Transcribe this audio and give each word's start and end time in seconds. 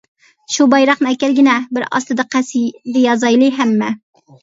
شۇ 0.55 0.65
بايراقنى 0.73 1.11
ئەكەلگىنە 1.11 1.59
بىر 1.79 1.87
ئاستىدا 1.91 2.27
قەسىدە 2.35 3.07
يازايلى 3.09 3.55
ھەممە. 3.63 3.97